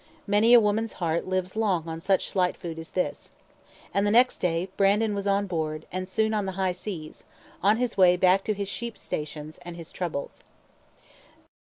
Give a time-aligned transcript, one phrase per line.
[0.25, 3.29] Many a woman's heart lives long on such slight food as this.
[3.93, 7.23] And the next day, Brandon was on board, and soon on the high seas,
[7.61, 10.41] on his way back to his sheep stations and his troubles.